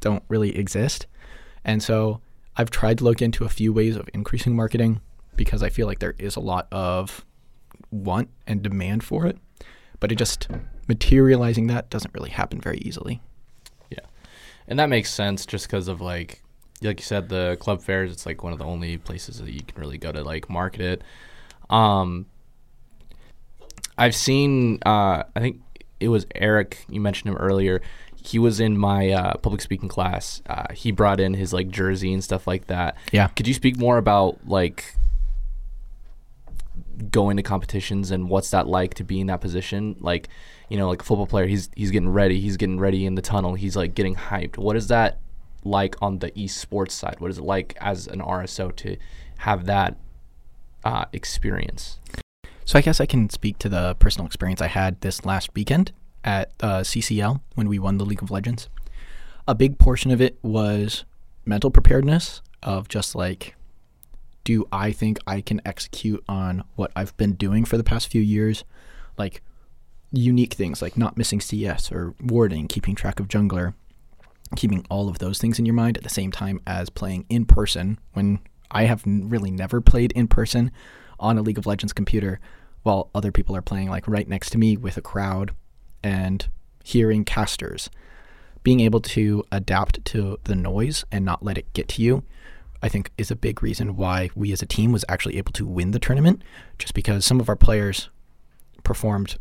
don't 0.00 0.22
really 0.28 0.56
exist. 0.56 1.06
And 1.64 1.82
so 1.82 2.20
I've 2.56 2.70
tried 2.70 2.98
to 2.98 3.04
look 3.04 3.22
into 3.22 3.44
a 3.44 3.48
few 3.48 3.72
ways 3.72 3.96
of 3.96 4.08
increasing 4.12 4.54
marketing 4.56 5.00
because 5.36 5.62
I 5.62 5.68
feel 5.68 5.86
like 5.86 6.00
there 6.00 6.14
is 6.18 6.36
a 6.36 6.40
lot 6.40 6.66
of 6.72 7.24
want 7.90 8.28
and 8.46 8.62
demand 8.62 9.04
for 9.04 9.26
it, 9.26 9.38
but 10.00 10.10
it 10.10 10.16
just 10.16 10.48
materializing 10.88 11.68
that 11.68 11.90
doesn't 11.90 12.12
really 12.14 12.30
happen 12.30 12.60
very 12.60 12.78
easily. 12.78 13.20
Yeah, 13.90 14.00
and 14.66 14.78
that 14.78 14.88
makes 14.88 15.12
sense 15.12 15.46
just 15.46 15.66
because 15.66 15.86
of 15.86 16.00
like, 16.00 16.42
like 16.82 16.98
you 16.98 17.04
said, 17.04 17.28
the 17.28 17.56
club 17.60 17.82
fairs. 17.82 18.10
It's 18.10 18.26
like 18.26 18.42
one 18.42 18.52
of 18.52 18.58
the 18.58 18.64
only 18.64 18.98
places 18.98 19.38
that 19.38 19.50
you 19.50 19.60
can 19.62 19.80
really 19.80 19.98
go 19.98 20.10
to 20.10 20.22
like 20.22 20.50
market 20.50 20.80
it. 20.80 21.02
Um, 21.70 22.26
I've 23.96 24.14
seen. 24.14 24.80
Uh, 24.84 25.24
I 25.36 25.40
think 25.40 25.60
it 26.00 26.08
was 26.08 26.26
Eric. 26.34 26.84
You 26.88 27.00
mentioned 27.00 27.30
him 27.30 27.36
earlier. 27.36 27.82
He 28.20 28.38
was 28.38 28.60
in 28.60 28.76
my 28.76 29.10
uh, 29.10 29.36
public 29.36 29.60
speaking 29.60 29.88
class. 29.88 30.42
Uh, 30.46 30.72
he 30.74 30.90
brought 30.90 31.20
in 31.20 31.34
his 31.34 31.52
like 31.52 31.68
jersey 31.68 32.12
and 32.12 32.22
stuff 32.22 32.46
like 32.46 32.66
that. 32.66 32.96
Yeah. 33.12 33.28
Could 33.28 33.46
you 33.46 33.54
speak 33.54 33.78
more 33.78 33.96
about 33.96 34.46
like 34.46 34.96
going 37.10 37.36
to 37.36 37.42
competitions 37.42 38.10
and 38.10 38.28
what's 38.28 38.50
that 38.50 38.66
like 38.66 38.94
to 38.94 39.04
be 39.04 39.20
in 39.20 39.28
that 39.28 39.40
position? 39.40 39.96
Like, 40.00 40.28
you 40.68 40.76
know, 40.76 40.88
like 40.88 41.02
a 41.02 41.04
football 41.04 41.26
player, 41.26 41.46
he's 41.46 41.70
he's 41.74 41.90
getting 41.90 42.08
ready, 42.08 42.40
he's 42.40 42.56
getting 42.56 42.78
ready 42.78 43.06
in 43.06 43.14
the 43.14 43.22
tunnel, 43.22 43.54
he's 43.54 43.76
like 43.76 43.94
getting 43.94 44.16
hyped. 44.16 44.58
What 44.58 44.76
is 44.76 44.88
that 44.88 45.18
like 45.64 45.96
on 46.00 46.18
the 46.18 46.30
esports 46.32 46.92
side? 46.92 47.16
What 47.18 47.30
is 47.30 47.38
it 47.38 47.44
like 47.44 47.76
as 47.80 48.06
an 48.06 48.20
RSO 48.20 48.74
to 48.76 48.96
have 49.38 49.66
that 49.66 49.96
uh, 50.84 51.06
experience? 51.12 51.98
So 52.64 52.78
I 52.78 52.82
guess 52.82 53.00
I 53.00 53.06
can 53.06 53.30
speak 53.30 53.58
to 53.58 53.68
the 53.68 53.94
personal 53.98 54.26
experience 54.26 54.60
I 54.60 54.66
had 54.66 55.00
this 55.00 55.24
last 55.24 55.54
weekend 55.54 55.92
at 56.22 56.52
uh, 56.60 56.80
CCL 56.80 57.40
when 57.54 57.68
we 57.68 57.78
won 57.78 57.96
the 57.96 58.04
League 58.04 58.22
of 58.22 58.30
Legends. 58.30 58.68
A 59.46 59.54
big 59.54 59.78
portion 59.78 60.10
of 60.10 60.20
it 60.20 60.38
was 60.42 61.04
mental 61.46 61.70
preparedness 61.70 62.42
of 62.62 62.88
just 62.88 63.14
like 63.14 63.54
do 64.44 64.66
I 64.72 64.92
think 64.92 65.18
I 65.26 65.42
can 65.42 65.60
execute 65.66 66.24
on 66.26 66.64
what 66.74 66.90
I've 66.96 67.14
been 67.18 67.34
doing 67.34 67.66
for 67.66 67.76
the 67.76 67.84
past 67.84 68.08
few 68.08 68.22
years? 68.22 68.64
Like 69.18 69.42
unique 70.12 70.54
things 70.54 70.80
like 70.80 70.96
not 70.96 71.16
missing 71.16 71.40
CS 71.40 71.92
or 71.92 72.14
warding, 72.20 72.68
keeping 72.68 72.94
track 72.94 73.20
of 73.20 73.28
jungler, 73.28 73.74
keeping 74.56 74.84
all 74.90 75.08
of 75.08 75.18
those 75.18 75.38
things 75.38 75.58
in 75.58 75.66
your 75.66 75.74
mind 75.74 75.96
at 75.96 76.02
the 76.02 76.08
same 76.08 76.32
time 76.32 76.60
as 76.66 76.90
playing 76.90 77.26
in 77.28 77.44
person 77.44 77.98
when 78.12 78.40
I 78.70 78.84
have 78.84 79.02
really 79.06 79.50
never 79.50 79.80
played 79.80 80.12
in 80.12 80.28
person 80.28 80.70
on 81.20 81.38
a 81.38 81.42
League 81.42 81.58
of 81.58 81.66
Legends 81.66 81.92
computer 81.92 82.40
while 82.82 83.10
other 83.14 83.32
people 83.32 83.56
are 83.56 83.62
playing 83.62 83.90
like 83.90 84.08
right 84.08 84.28
next 84.28 84.50
to 84.50 84.58
me 84.58 84.76
with 84.76 84.96
a 84.96 85.02
crowd 85.02 85.52
and 86.02 86.48
hearing 86.84 87.24
casters. 87.24 87.90
Being 88.62 88.80
able 88.80 89.00
to 89.00 89.44
adapt 89.52 90.04
to 90.06 90.38
the 90.44 90.54
noise 90.54 91.04
and 91.10 91.24
not 91.24 91.44
let 91.44 91.58
it 91.58 91.72
get 91.72 91.88
to 91.88 92.02
you 92.02 92.24
I 92.82 92.88
think 92.88 93.10
is 93.18 93.30
a 93.30 93.36
big 93.36 93.62
reason 93.62 93.96
why 93.96 94.30
we 94.34 94.52
as 94.52 94.62
a 94.62 94.66
team 94.66 94.92
was 94.92 95.04
actually 95.08 95.36
able 95.38 95.52
to 95.52 95.66
win 95.66 95.90
the 95.90 95.98
tournament, 95.98 96.42
just 96.78 96.94
because 96.94 97.24
some 97.26 97.40
of 97.40 97.48
our 97.48 97.56
players 97.56 98.08
performed 98.84 99.38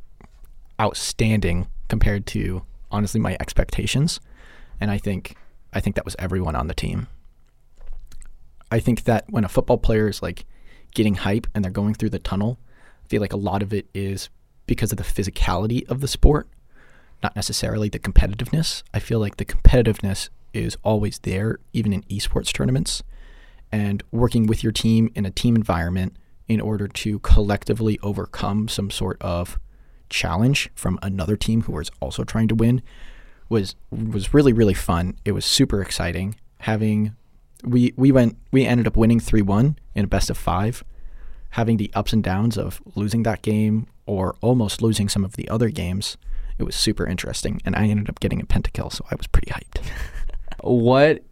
outstanding 0.79 1.67
compared 1.87 2.25
to 2.27 2.63
honestly 2.91 3.19
my 3.19 3.37
expectations, 3.39 4.19
and 4.79 4.91
I 4.91 4.97
think 4.97 5.35
I 5.73 5.79
think 5.79 5.95
that 5.95 6.05
was 6.05 6.15
everyone 6.17 6.55
on 6.55 6.67
the 6.67 6.73
team. 6.73 7.07
I 8.71 8.79
think 8.79 9.03
that 9.03 9.25
when 9.29 9.43
a 9.43 9.49
football 9.49 9.77
player 9.77 10.07
is 10.07 10.21
like 10.21 10.45
getting 10.93 11.15
hype 11.15 11.47
and 11.53 11.63
they're 11.63 11.71
going 11.71 11.93
through 11.93 12.09
the 12.09 12.19
tunnel, 12.19 12.59
I 13.05 13.07
feel 13.07 13.21
like 13.21 13.33
a 13.33 13.37
lot 13.37 13.63
of 13.63 13.73
it 13.73 13.87
is 13.93 14.29
because 14.65 14.91
of 14.91 14.97
the 14.97 15.03
physicality 15.03 15.87
of 15.89 16.01
the 16.01 16.07
sport, 16.07 16.47
not 17.23 17.35
necessarily 17.35 17.89
the 17.89 17.99
competitiveness. 17.99 18.83
I 18.93 18.99
feel 18.99 19.19
like 19.19 19.37
the 19.37 19.45
competitiveness 19.45 20.29
is 20.53 20.77
always 20.83 21.19
there, 21.19 21.59
even 21.73 21.93
in 21.93 22.03
esports 22.03 22.51
tournaments 22.51 23.03
and 23.71 24.03
working 24.11 24.47
with 24.47 24.63
your 24.63 24.71
team 24.71 25.11
in 25.15 25.25
a 25.25 25.31
team 25.31 25.55
environment 25.55 26.15
in 26.47 26.61
order 26.61 26.87
to 26.87 27.19
collectively 27.19 27.99
overcome 28.01 28.67
some 28.67 28.89
sort 28.89 29.21
of 29.21 29.59
challenge 30.09 30.69
from 30.75 30.99
another 31.01 31.35
team 31.35 31.63
who 31.63 31.73
was 31.73 31.91
also 31.99 32.23
trying 32.23 32.47
to 32.47 32.55
win 32.55 32.81
was 33.49 33.75
was 33.91 34.33
really 34.33 34.53
really 34.53 34.73
fun. 34.73 35.15
It 35.25 35.31
was 35.31 35.45
super 35.45 35.81
exciting 35.81 36.35
having 36.59 37.15
we 37.63 37.93
we 37.95 38.11
went 38.11 38.37
we 38.51 38.65
ended 38.65 38.87
up 38.87 38.97
winning 38.97 39.19
3-1 39.19 39.77
in 39.95 40.05
a 40.05 40.07
best 40.07 40.29
of 40.29 40.37
5 40.37 40.83
having 41.51 41.77
the 41.77 41.89
ups 41.93 42.13
and 42.13 42.23
downs 42.23 42.57
of 42.57 42.81
losing 42.95 43.23
that 43.23 43.41
game 43.41 43.87
or 44.05 44.35
almost 44.41 44.81
losing 44.81 45.07
some 45.07 45.23
of 45.23 45.37
the 45.37 45.47
other 45.49 45.69
games. 45.69 46.17
It 46.59 46.63
was 46.63 46.75
super 46.75 47.07
interesting 47.07 47.61
and 47.65 47.75
I 47.75 47.87
ended 47.87 48.09
up 48.09 48.19
getting 48.19 48.41
a 48.41 48.45
pentakill 48.45 48.91
so 48.91 49.05
I 49.09 49.15
was 49.15 49.27
pretty 49.27 49.51
hyped. 49.51 49.79
what 50.61 51.23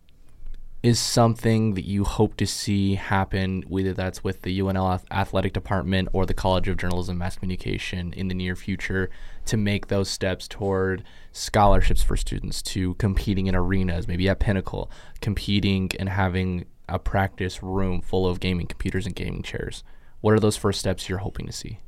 is 0.85 0.99
something 0.99 1.73
that 1.73 1.87
you 1.87 2.03
hope 2.03 2.37
to 2.37 2.45
see 2.45 2.93
happen, 2.93 3.63
whether 3.67 3.91
that's 3.91 4.23
with 4.23 4.43
the 4.43 4.59
UNL 4.59 5.01
athletic 5.09 5.51
department 5.51 6.07
or 6.13 6.27
the 6.27 6.33
College 6.35 6.67
of 6.67 6.77
Journalism 6.77 7.13
and 7.13 7.19
Mass 7.19 7.37
Communication 7.37 8.13
in 8.13 8.27
the 8.27 8.35
near 8.35 8.55
future 8.55 9.09
to 9.45 9.57
make 9.57 9.87
those 9.87 10.07
steps 10.07 10.47
toward 10.47 11.03
scholarships 11.31 12.03
for 12.03 12.15
students, 12.15 12.61
to 12.61 12.93
competing 12.95 13.47
in 13.47 13.55
arenas, 13.55 14.07
maybe 14.07 14.29
at 14.29 14.37
Pinnacle, 14.37 14.91
competing 15.21 15.89
and 15.97 16.07
having 16.07 16.65
a 16.87 16.99
practice 16.99 17.63
room 17.63 17.99
full 17.99 18.27
of 18.27 18.39
gaming 18.39 18.67
computers 18.67 19.07
and 19.07 19.15
gaming 19.15 19.41
chairs? 19.41 19.83
What 20.21 20.35
are 20.35 20.39
those 20.39 20.55
first 20.55 20.79
steps 20.79 21.09
you're 21.09 21.17
hoping 21.17 21.47
to 21.47 21.51
see? 21.51 21.79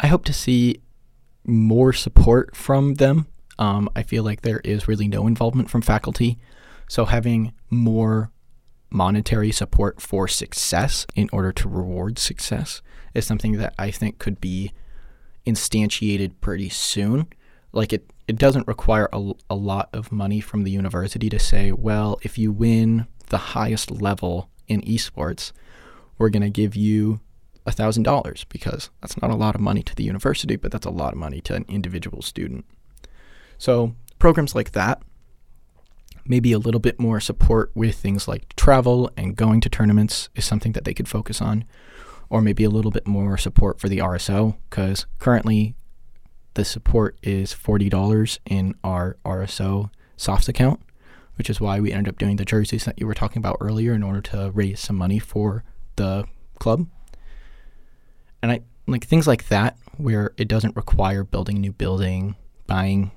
I 0.00 0.06
hope 0.06 0.24
to 0.24 0.32
see 0.32 0.80
more 1.44 1.92
support 1.92 2.56
from 2.56 2.94
them. 2.94 3.26
Um, 3.58 3.90
I 3.94 4.02
feel 4.02 4.24
like 4.24 4.40
there 4.40 4.62
is 4.64 4.88
really 4.88 5.08
no 5.08 5.26
involvement 5.26 5.68
from 5.68 5.82
faculty 5.82 6.38
so 6.88 7.04
having 7.04 7.52
more 7.70 8.30
monetary 8.90 9.50
support 9.50 10.00
for 10.00 10.28
success 10.28 11.06
in 11.16 11.28
order 11.32 11.52
to 11.52 11.68
reward 11.68 12.18
success 12.18 12.80
is 13.12 13.26
something 13.26 13.52
that 13.58 13.74
I 13.78 13.90
think 13.90 14.18
could 14.18 14.40
be 14.40 14.72
instantiated 15.46 16.32
pretty 16.40 16.68
soon. 16.68 17.26
Like 17.72 17.92
it, 17.92 18.08
it 18.28 18.36
doesn't 18.36 18.68
require 18.68 19.08
a, 19.12 19.32
a 19.50 19.54
lot 19.56 19.88
of 19.92 20.12
money 20.12 20.40
from 20.40 20.62
the 20.62 20.70
university 20.70 21.28
to 21.28 21.38
say, 21.38 21.72
well, 21.72 22.18
if 22.22 22.38
you 22.38 22.52
win 22.52 23.06
the 23.28 23.38
highest 23.38 23.90
level 23.90 24.48
in 24.68 24.80
esports, 24.82 25.52
we're 26.18 26.28
going 26.28 26.42
to 26.42 26.50
give 26.50 26.76
you 26.76 27.20
$1,000 27.66 28.44
because 28.48 28.90
that's 29.00 29.20
not 29.20 29.30
a 29.30 29.36
lot 29.36 29.54
of 29.54 29.60
money 29.60 29.82
to 29.82 29.94
the 29.94 30.04
university, 30.04 30.56
but 30.56 30.70
that's 30.70 30.86
a 30.86 30.90
lot 30.90 31.14
of 31.14 31.18
money 31.18 31.40
to 31.40 31.54
an 31.54 31.64
individual 31.68 32.22
student. 32.22 32.64
So, 33.58 33.94
programs 34.18 34.54
like 34.54 34.72
that 34.72 35.02
maybe 36.26 36.52
a 36.52 36.58
little 36.58 36.80
bit 36.80 36.98
more 36.98 37.20
support 37.20 37.70
with 37.74 37.96
things 37.96 38.26
like 38.26 38.54
travel 38.56 39.10
and 39.16 39.36
going 39.36 39.60
to 39.60 39.68
tournaments 39.68 40.28
is 40.34 40.44
something 40.44 40.72
that 40.72 40.84
they 40.84 40.94
could 40.94 41.08
focus 41.08 41.40
on, 41.40 41.64
or 42.30 42.40
maybe 42.40 42.64
a 42.64 42.70
little 42.70 42.90
bit 42.90 43.06
more 43.06 43.36
support 43.36 43.78
for 43.78 43.88
the 43.88 43.98
RSO 43.98 44.56
because 44.70 45.06
currently 45.18 45.74
the 46.54 46.64
support 46.64 47.18
is 47.22 47.52
$40 47.54 48.38
in 48.46 48.74
our 48.82 49.16
RSO 49.24 49.90
softs 50.16 50.48
account, 50.48 50.80
which 51.36 51.50
is 51.50 51.60
why 51.60 51.80
we 51.80 51.92
ended 51.92 52.14
up 52.14 52.18
doing 52.18 52.36
the 52.36 52.44
jerseys 52.44 52.84
that 52.84 52.98
you 52.98 53.06
were 53.06 53.14
talking 53.14 53.38
about 53.40 53.58
earlier 53.60 53.92
in 53.92 54.02
order 54.02 54.20
to 54.20 54.50
raise 54.52 54.80
some 54.80 54.96
money 54.96 55.18
for 55.18 55.64
the 55.96 56.24
club. 56.58 56.86
And 58.42 58.52
I 58.52 58.60
like 58.86 59.04
things 59.04 59.26
like 59.26 59.48
that 59.48 59.76
where 59.96 60.32
it 60.36 60.48
doesn't 60.48 60.76
require 60.76 61.24
building 61.24 61.56
a 61.56 61.60
new 61.60 61.72
building, 61.72 62.36
buying 62.66 63.10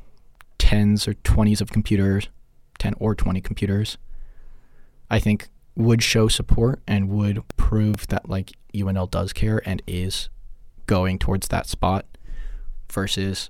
tens 0.58 1.08
or 1.08 1.14
20s 1.14 1.62
of 1.62 1.72
computers 1.72 2.30
10 2.78 2.96
or 3.00 3.16
20 3.16 3.42
computers, 3.42 3.98
I 5.10 5.20
think 5.20 5.50
would 5.76 6.02
show 6.02 6.28
support 6.28 6.82
and 6.88 7.10
would 7.10 7.44
prove 7.56 8.08
that 8.08 8.28
like 8.28 8.52
UNL 8.74 9.10
does 9.10 9.32
care 9.32 9.62
and 9.66 9.82
is 9.88 10.30
going 10.88 11.20
towards 11.20 11.50
that 11.50 11.68
spot 11.68 12.06
versus 12.92 13.50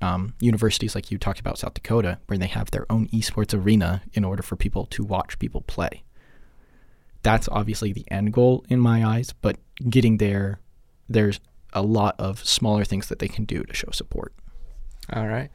um, 0.00 0.34
universities 0.40 0.94
like 0.94 1.10
you 1.10 1.18
talked 1.18 1.40
about 1.40 1.58
South 1.58 1.74
Dakota 1.74 2.18
where 2.26 2.38
they 2.38 2.46
have 2.46 2.70
their 2.70 2.90
own 2.90 3.08
esports 3.08 3.58
arena 3.58 4.02
in 4.14 4.24
order 4.24 4.42
for 4.42 4.56
people 4.56 4.86
to 4.86 5.04
watch 5.04 5.38
people 5.38 5.60
play. 5.62 6.04
That's 7.22 7.48
obviously 7.48 7.92
the 7.92 8.10
end 8.10 8.32
goal 8.32 8.64
in 8.68 8.80
my 8.80 9.04
eyes, 9.04 9.32
but 9.42 9.58
getting 9.88 10.16
there, 10.16 10.60
there's 11.08 11.40
a 11.72 11.82
lot 11.82 12.16
of 12.18 12.44
smaller 12.46 12.84
things 12.84 13.08
that 13.08 13.18
they 13.18 13.28
can 13.28 13.44
do 13.44 13.62
to 13.62 13.74
show 13.74 13.90
support. 13.92 14.32
All 15.10 15.26
right. 15.26 15.50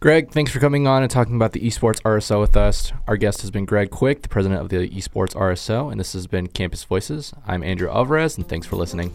Greg, 0.00 0.30
thanks 0.30 0.52
for 0.52 0.60
coming 0.60 0.86
on 0.86 1.02
and 1.02 1.10
talking 1.10 1.34
about 1.34 1.52
the 1.52 1.60
Esports 1.60 2.02
RSO 2.02 2.38
with 2.40 2.56
us. 2.56 2.92
Our 3.08 3.16
guest 3.16 3.40
has 3.40 3.50
been 3.50 3.64
Greg 3.64 3.90
Quick, 3.90 4.22
the 4.22 4.28
president 4.28 4.60
of 4.60 4.68
the 4.68 4.88
Esports 4.90 5.34
RSO, 5.34 5.90
and 5.90 5.98
this 5.98 6.12
has 6.12 6.26
been 6.26 6.46
Campus 6.48 6.84
Voices. 6.84 7.32
I'm 7.46 7.62
Andrew 7.62 7.88
Alvarez, 7.88 8.36
and 8.36 8.46
thanks 8.46 8.66
for 8.66 8.76
listening. 8.76 9.14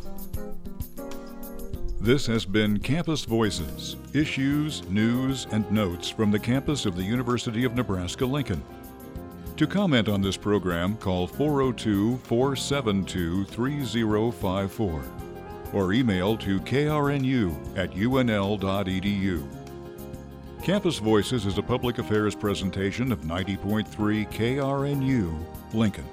This 2.01 2.25
has 2.25 2.45
been 2.45 2.79
Campus 2.79 3.25
Voices 3.25 3.97
issues, 4.13 4.87
news, 4.89 5.45
and 5.51 5.69
notes 5.71 6.09
from 6.09 6.31
the 6.31 6.39
campus 6.39 6.87
of 6.87 6.95
the 6.95 7.03
University 7.03 7.65
of 7.65 7.75
Nebraska 7.75 8.25
Lincoln. 8.25 8.63
To 9.57 9.67
comment 9.67 10.09
on 10.09 10.21
this 10.21 10.37
program, 10.37 10.95
call 10.97 11.27
402 11.27 12.17
472 12.23 13.45
3054 13.45 15.03
or 15.73 15.93
email 15.93 16.37
to 16.37 16.59
krnu 16.61 17.77
at 17.77 17.91
unl.edu. 17.91 19.58
Campus 20.63 20.99
Voices 20.99 21.45
is 21.45 21.57
a 21.57 21.63
public 21.63 21.99
affairs 21.99 22.35
presentation 22.35 23.13
of 23.13 23.21
90.3 23.21 23.87
KRNU, 24.29 25.73
Lincoln. 25.73 26.05